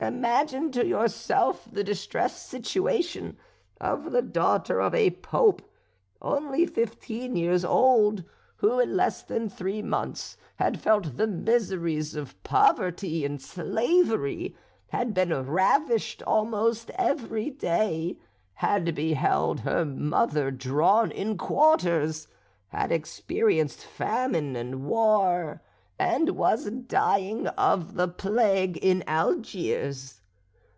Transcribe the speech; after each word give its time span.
Imagine 0.00 0.70
to 0.72 0.86
yourself 0.86 1.66
the 1.72 1.82
distressed 1.82 2.48
situation 2.48 3.36
of 3.80 4.12
the 4.12 4.22
daughter 4.22 4.80
of 4.80 4.94
a 4.94 5.10
Pope, 5.10 5.60
only 6.22 6.66
fifteen 6.66 7.34
years 7.34 7.64
old, 7.64 8.22
who, 8.58 8.78
in 8.78 8.96
less 8.96 9.22
than 9.24 9.48
three 9.48 9.82
months, 9.82 10.36
had 10.56 10.80
felt 10.80 11.16
the 11.16 11.26
miseries 11.26 12.14
of 12.14 12.40
poverty 12.44 13.24
and 13.24 13.42
slavery, 13.42 14.54
had 14.90 15.12
been 15.14 15.30
ravished 15.50 16.22
almost 16.22 16.90
every 16.90 17.50
day, 17.50 18.20
had 18.54 18.94
beheld 18.94 19.60
her 19.60 19.84
mother 19.84 20.52
drawn 20.52 21.10
in 21.10 21.36
quarters, 21.36 22.28
had 22.68 22.92
experienced 22.92 23.84
famine 23.84 24.54
and 24.54 24.84
war, 24.86 25.60
and 26.00 26.30
was 26.30 26.66
dying 26.70 27.48
of 27.48 27.94
the 27.94 28.06
plague 28.06 28.76
in 28.76 29.02
Algiers. 29.08 30.20